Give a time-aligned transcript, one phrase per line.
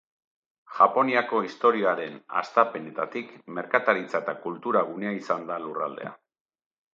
[0.75, 6.17] Japoniako historiaren hastapenetatik, merkataritza- eta kultura-gunea izan da lurraldea.